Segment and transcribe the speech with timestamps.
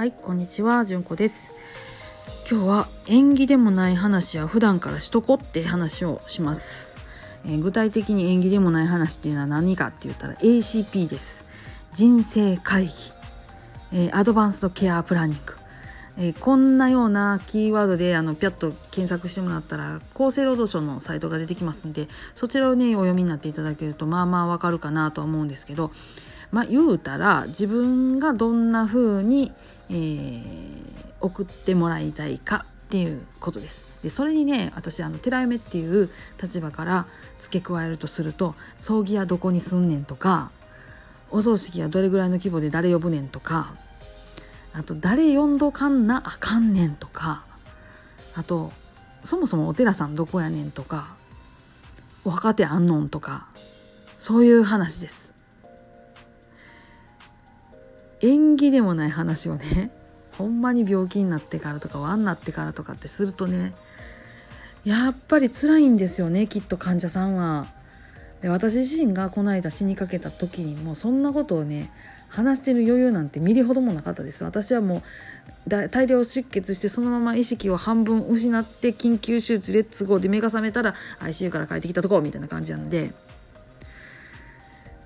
[0.00, 1.52] はいこんにちはじゅんこです。
[2.50, 6.96] 今日は縁起でもない話は普段からしとこって話をします、
[7.44, 11.44] えー、具体的に縁起でもない話っていうのは何かって言ったら ACP です。
[11.92, 12.92] 人生会議、
[13.92, 15.52] えー、アドバンストケアプランニング。
[16.16, 25.92] えー、こんなようなキーワードであのピャッと検索してもらったら厚生労働省のサイトが出てきますんでそちらをねお読みになっていただけるとまあまあわかるかなとは思うんですけど
[26.52, 29.52] まあ言うたら自分がどんな風に、
[29.88, 30.84] えー、
[31.20, 33.84] 送ってもらいたいかっていうことです。
[34.02, 37.06] でそれにね私あの寺嫁っていう立場から
[37.38, 40.50] 付け加えるとすると葬儀はどこに住んねんとか
[41.30, 43.74] お葬式はどれぐらいの規模で誰呼ぶねんとか
[44.72, 47.44] あと誰呼んどかんなあかんねんとか
[48.34, 48.72] あと
[49.22, 51.14] そもそもお寺さんどこやねんとか
[52.24, 53.48] お墓手あんのんとか
[54.18, 55.34] そういう話です
[58.20, 59.90] 縁起でもない話をね
[60.36, 63.72] ほんまに病気になってからとかワンなってからとかってするとね
[64.84, 67.66] やっぱり辛いんですよねきっと患者さんは。
[68.40, 71.92] で私自身がこの間死にかけた時にもそんなことをね
[72.28, 75.02] 話してる余裕なんてミリほどもなかったです私はも
[75.66, 83.12] う大量出血してそのまま意識を半分失って緊急手術レッツゴーで目が覚めたら ICU から帰ってきたとこみたいな感じなんで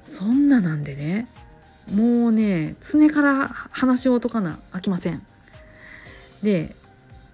[0.04, 1.26] そんななんでね
[1.90, 5.24] もうね常から話を解かなあきません。
[6.42, 6.76] で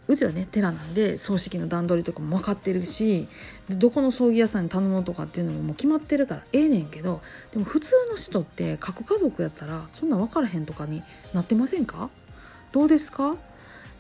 [0.09, 3.29] うちはね寺なんで葬式の段取りとかも分かってるし
[3.69, 7.21] でどこの葬儀屋さんに頼むとかっていうのももう決まってるからええねんけど
[7.53, 12.11] でも普通の人って核家族やったらそんな分からへんとかになってませんか？
[12.73, 13.37] どうですか？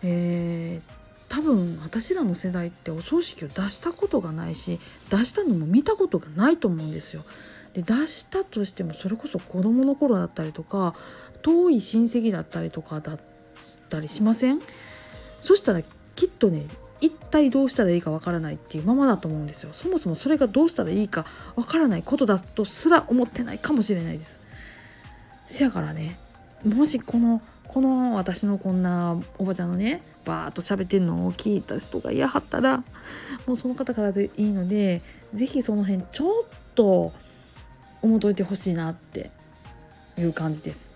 [0.03, 0.93] えー、
[1.29, 7.23] 多分私らの世代ってお葬式を出したことがないし出したのも見たことがないと思うんですよ。
[7.75, 10.95] で出したとしてもそれこそ子どもの頃だったりとか
[11.43, 13.21] 遠い親戚だったりとかだっ
[13.89, 14.61] たりしません？
[15.41, 15.83] そしたら
[16.17, 16.67] きっとね
[17.01, 19.71] 一体どうしたらいいかわからないっていうままだと思うんですよ。
[19.73, 21.25] そもそもそれがどうしたらいいか
[21.57, 24.41] わからないことだとすら思ってないかもしれないです。
[25.47, 26.19] せやからね
[26.65, 32.79] もしこのこの私のこんなおばちゃんのねバーッと喋ってんのを聞いた人が嫌はったら
[33.47, 35.01] もうその方からでいいので
[35.33, 37.13] 是非その辺ちょっと
[38.03, 39.31] 思っといてほしいなって
[40.19, 40.91] いう感じです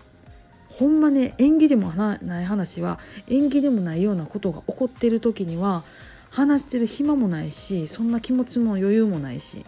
[0.69, 5.83] ほんまね縁起でもない話は縁起でもないようなことが起こってる時には
[6.29, 9.65] 話してる暇もないしそんな気持ちも余裕もないし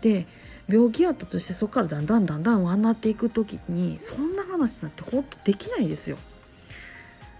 [0.00, 0.26] で
[0.68, 6.18] 病気やったとしてそこからだんだんだんだん悪なっていく時にそんな話なんてほんとできないですよ。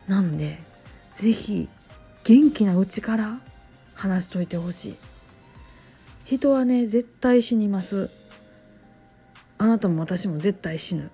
[0.06, 0.58] なんで
[1.12, 1.68] 是非
[2.24, 3.38] 元気なうちから
[3.94, 4.96] 話しといてほしい。
[6.24, 8.10] 人はね絶対死にます。
[9.58, 11.10] あなたも私も絶対死ぬ。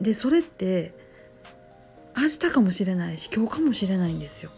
[0.00, 0.94] でそれって
[2.16, 4.50] 明日かもしれないし今日かもしれないんですよ。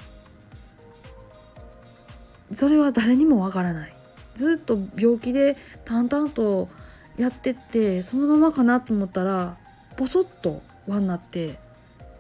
[2.54, 3.94] それは誰にもわからない。
[4.34, 6.68] ずっと病気で淡々と
[7.16, 9.56] やってってそのままかなと思ったら
[9.96, 11.58] ポソッと輪になって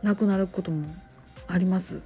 [0.02, 0.94] 亡くなることも
[1.48, 2.00] あります。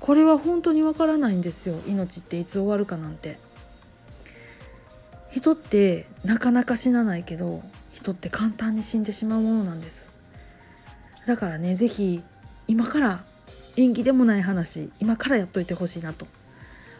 [0.00, 1.76] これは本当にわからないんですよ。
[1.86, 3.38] 命っていつ終わるかなんて。
[5.30, 10.08] 人ってなかなか死なないけど人って簡単に死んでしまうものなんです。
[11.26, 12.22] だからね是非
[12.66, 13.24] 今から
[13.76, 16.26] 縁起でもない話今からやっといてほしいなと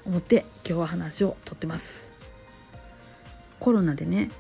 [0.07, 2.11] 思って今日は話をとってます。
[3.59, 4.31] コロナでね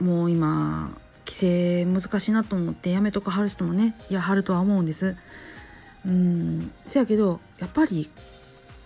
[0.00, 0.90] もう今
[1.26, 5.16] 規制難しいなと思ってやめとかはる人もねいやはるとは思うんです。
[6.04, 8.10] うんせやけどやっぱり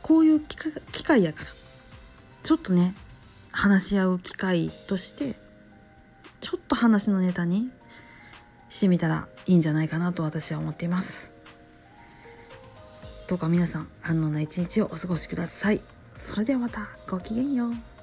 [0.03, 1.47] こういう機会やから
[2.43, 2.94] ちょっとね
[3.54, 5.37] 話し合う機会として
[6.41, 7.70] ちょっと話のネタに
[8.69, 11.31] してみたらいいんじゃないかなと私は思っています。
[13.28, 15.81] どうか皆さん安穏な一日をお過ごしください。
[16.16, 17.94] それではまたごきげんよう。